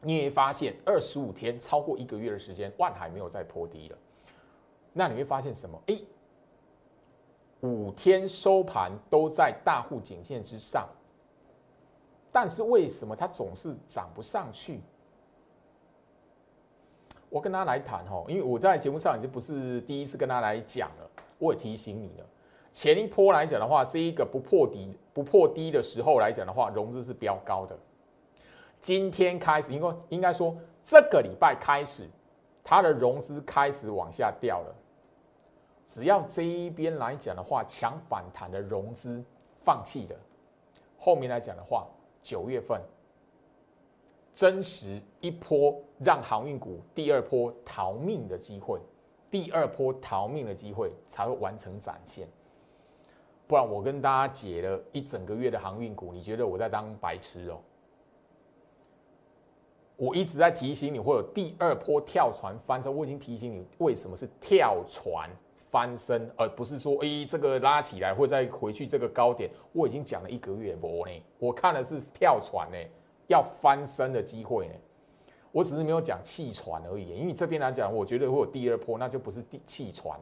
[0.00, 3.98] 你会发现二十五天超过一个月的时间，万海没有再破低了，
[4.92, 5.80] 那你会发现什么？
[5.86, 6.04] 诶。
[7.60, 10.88] 五天收盘都在大户颈线之上，
[12.32, 14.80] 但是为什么它总是涨不上去？
[17.28, 22.26] 我跟他来谈哈，因为我在节目上已经不是第一次跟他来讲了，我也提醒你了。
[22.72, 27.78] 前一波来讲的话，这一个不破底不破低的时候来讲的话，融资是比较高的。
[28.80, 32.08] 今天开始，应该应该说这个礼拜开始，
[32.64, 34.74] 它的融资开始往下掉了。
[35.90, 39.24] 只要这一边来讲的话，强反弹的融资
[39.56, 40.16] 放弃了，
[40.96, 41.84] 后面来讲的话，
[42.22, 42.80] 九月份
[44.32, 48.78] 真实一波让航运股第二波逃命的机会，
[49.32, 52.28] 第二波逃命的机会才会完成展现。
[53.48, 57.58] 不然我跟大家解了一整个月的航运股，你觉得我在当白痴哦？
[59.96, 65.28] 我一直在提醒你会有第二波跳船翻身，我已经提醒你为什么是跳船。
[65.70, 69.48] 翻身，而不是说，哎，这个拉起来会再回去这个高点。
[69.72, 72.76] 我已经讲了一个月波呢，我看的是跳船呢，
[73.28, 74.74] 要翻身的机会呢。
[75.52, 80.18] 我只是没有讲弃船而已，因为这边来讲，我觉得会有第二波，那就不是第弃船。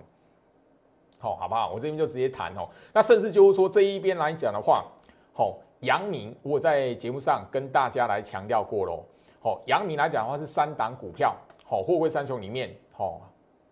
[1.18, 1.70] 好，好不好？
[1.70, 2.68] 我这边就直接谈哦。
[2.94, 4.86] 那甚至就是说这一边来讲的话，
[5.34, 9.04] 好，阳明我在节目上跟大家来强调过喽。
[9.42, 13.20] 好，阳明来讲的话是三档股票，好，货柜三雄里面，好，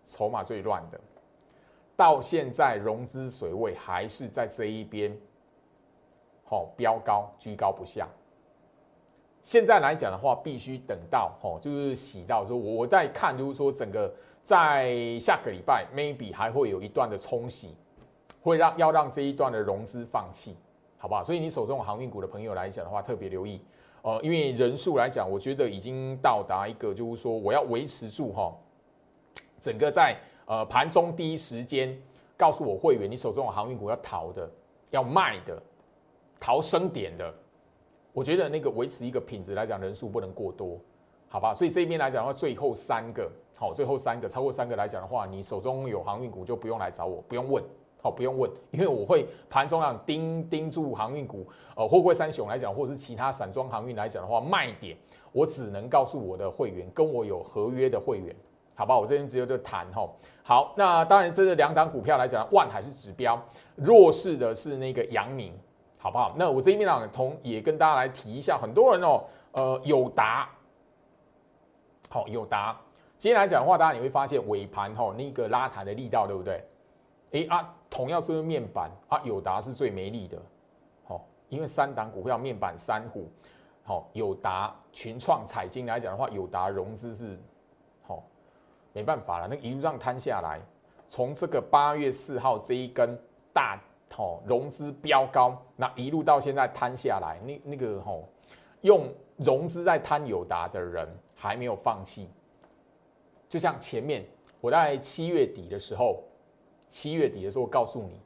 [0.05, 0.99] 筹码最乱的。
[1.97, 5.11] 到现在融资水位还是在这一边，
[6.45, 8.07] 好飙高居高不下。
[9.41, 17.75] 现在来讲的话，必须等到哦，就是洗到说，我在看，就是说整个在下个礼拜，maybe 还会有一段的冲洗，
[18.43, 20.55] 会让要让这一段的融资放弃，
[20.99, 21.23] 好不好？
[21.23, 23.59] 所以你手中航运股的朋友来讲的话，特别留意
[24.03, 28.55] 哦，因为人数来讲，我觉得已经到达一个，就是说我要维持住哈，
[29.59, 30.15] 整个在。
[30.47, 31.93] 呃，盘中第一时间
[32.37, 34.49] 告诉我会员，你手中有航运股要逃的、
[34.91, 35.61] 要卖的、
[36.39, 37.33] 逃升点的，
[38.13, 40.79] 我觉得那个维持一个品质来讲，人数不能过多，
[41.27, 41.53] 好吧？
[41.53, 47.61] 所以这边来讲的话，最后三个，好，最后三个超过三个来讲的话，你手中有航运股就不用来找我，不用问，
[48.01, 51.45] 好，不用问，因为我会盘中让盯盯住航运股，
[51.75, 54.95] 呃，货柜三雄来讲，或者是其他散装航运来讲的话，卖点
[55.33, 58.33] 我只能告诉我的会员，跟我有合约的会员。
[58.79, 60.07] 好吧，我这边只有就谈哈。
[60.47, 63.37] 好，那当然，这是两档股票来讲，万还是指标，
[63.75, 65.53] 弱势的是那个阳明，
[65.97, 66.33] 好不好？
[66.37, 70.49] 那我这边呢，同也跟大家来提一下，很多人哦，呃，友达，
[72.09, 72.79] 好，友达，
[73.17, 76.63] 今天来讲的话，大家你会发现尾盘哈那个拉抬的力道，对不对？
[77.33, 80.37] 哎啊，同样是面板啊，友达是最没力的，
[81.03, 83.29] 好，因为三档股票面板三虎，
[83.83, 87.37] 好，友达、群创、彩金来讲的话，友达融资是。
[88.97, 90.59] 没办法了，那一路上摊下来，
[91.07, 93.15] 从这个八月四号这一根
[93.53, 93.79] 大
[94.11, 98.27] 吼融资飙高，那一路到现在摊下来，那那个吼
[98.81, 102.27] 用融资在摊友达的人还没有放弃。
[103.47, 104.25] 就像前面
[104.59, 106.23] 我在七月底的时候，
[106.89, 108.19] 七月底的时候告诉你，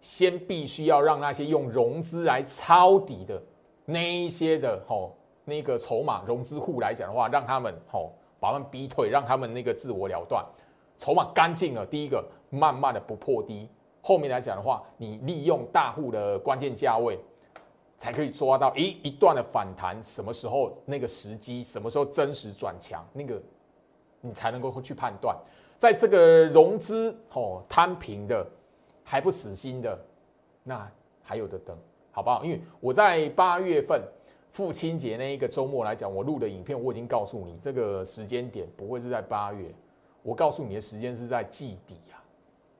[0.00, 3.42] 先必须要让那些用融资来抄底的
[3.84, 5.14] 那一些的吼
[5.44, 8.14] 那个筹码融资户来讲的话，让他们吼。
[8.38, 10.44] 把他们逼退，让他们那个自我了断，
[10.98, 11.84] 筹码干净了。
[11.86, 13.68] 第一个，慢慢的不破低，
[14.02, 17.18] 后面来讲的话，你利用大户的关键价位，
[17.96, 23.40] 才可以抓到一一段的反弹，什么时候那个时机，什么时候真实转强，那个
[24.20, 25.36] 你才能够去判断。
[25.78, 28.46] 在这个融资哦摊平的
[29.04, 29.98] 还不死心的，
[30.62, 30.90] 那
[31.22, 31.76] 还有的等，
[32.10, 32.44] 好不好？
[32.44, 34.02] 因为我在八月份
[34.56, 39.70] 父亲节那一个周末来讲，我录的影片我已经告诉你，这个时间点不会是在八月，
[40.22, 42.16] 我告诉你的时间是在季底啊，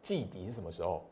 [0.01, 1.05] 季底是什么时候？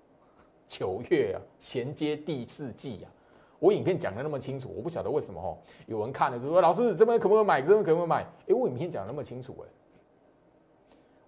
[0.67, 3.13] 九月啊，衔接第四季啊。
[3.59, 7.61] 我影片讲的那么清楚，我不晓得为什么哦，有人看了就说老师这边可不可以买？
[7.61, 8.23] 这边可不可以买？
[8.49, 9.69] 哎，我影片讲的那么清楚哎，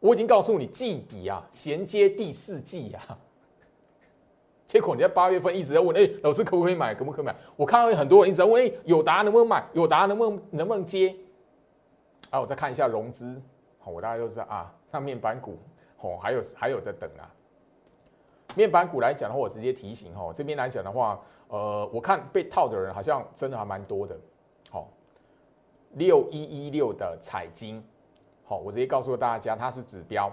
[0.01, 3.19] 我已经告诉你季底啊，衔接第四季啊。
[4.67, 6.93] 结果你在八月份一直在问，哎，老师可不可以买？
[6.93, 7.35] 可不可以买？
[7.55, 9.65] 我看到很多人一直在问，哎，有答案能不能买？
[9.73, 11.15] 有答案能不能能不能接？
[12.31, 13.41] 啊，我再看一下融资，
[13.79, 15.57] 好，我大概都知道啊，那面板股，
[16.01, 17.31] 哦，还有还有的等啊。
[18.57, 24.19] 面板股来讲的话，我直接提醒哦，这边来讲的话，呃，我看被套的人好像真的还蛮多的。
[24.69, 24.89] 好，
[25.93, 27.81] 六一一六的彩金，
[28.45, 30.29] 好，我直接告诉大家，它是指标。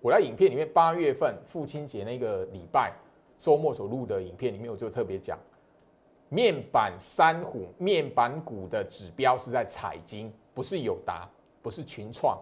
[0.00, 2.94] 我在影片里面八月份父亲节那个礼拜。
[3.38, 5.38] 周末所录的影片里面，我就特别讲，
[6.28, 11.28] 面板三虎面板股的指标是在彩金，不是友达，
[11.62, 12.38] 不是群创。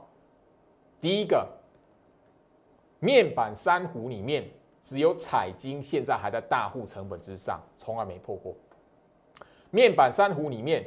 [1.01, 1.47] 第一个，
[3.01, 4.49] 面板三虎里面
[4.81, 8.55] 只有彩金现在还在大户成本之上，从来没破过。
[9.71, 10.87] 面板三虎里面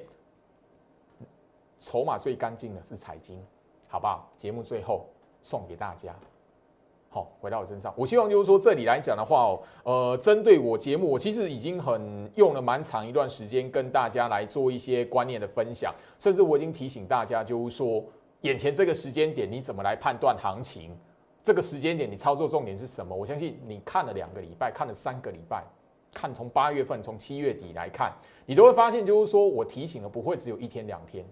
[1.79, 3.43] 筹码最干净的是彩金，
[3.89, 4.31] 好不好？
[4.37, 5.05] 节目最后
[5.41, 6.15] 送给大家。
[7.17, 18.03] 好，回到我身上，我希望就是说，这里来讲的话哦，呃，针对我节目，我其实已经很用了蛮长一段时间，跟大家来做一些观念的分享，甚至我已经提醒大家，就是说，
[18.41, 20.95] 眼前这个时间点，你怎么来判断行情？
[21.43, 23.15] 这个时间点，你操作重点是什么？
[23.15, 25.63] 我相信你看了两个礼拜，看了三个礼拜，
[26.13, 28.13] 看从八月份，从七月底来看，
[28.45, 31.25] 你都会发现，就是说我提醒的不会只有一天两天。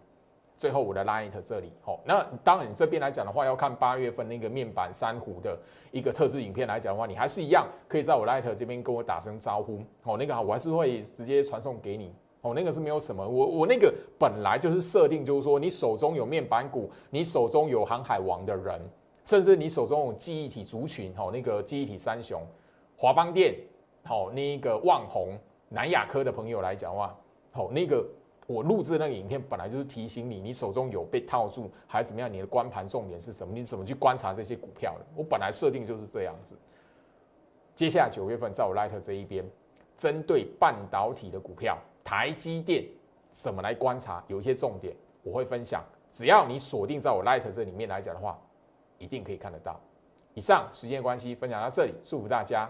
[0.57, 5.57] 最后我的 light 这里，哦，那当然这边来讲的话，要看八月份那个面板珊瑚的
[5.91, 18.81] 一个特制影片来讲的话，你还是一样可以在我 light 这边跟我打声招呼，哦，那个我还是会直接传送给你，哦，那个是没有什么，我我那个本来就是设定，就是说你手中有面板股，你手中有航海王的人，
[19.25, 22.41] 甚至你手中有记忆体族群，哦，那个记忆体三雄，
[22.97, 23.55] 华邦电，
[24.09, 25.37] 哦，那个旺宏、
[25.67, 27.17] 南亚科的朋友来讲的话，
[27.55, 28.05] 哦，那个。
[28.47, 32.31] 我录制那个影片本来就是提醒你，你手中有被套住还是怎么样？
[32.31, 33.53] 你的观盘重点是什么？
[33.53, 35.05] 你怎么去观察这些股票的？
[35.15, 36.55] 我本来设定就是这样子。
[37.73, 39.43] 接下来九月份在我 Light 这一边，
[39.97, 42.85] 针对半导体的股票，台积电
[43.31, 44.23] 怎么来观察？
[44.27, 45.83] 有一些重点我会分享。
[46.11, 48.39] 只要你锁定在我 Light 这里面来讲的话，
[48.99, 49.79] 一定可以看得到。
[50.33, 52.69] 以上时间关系分享到这里，祝福大家，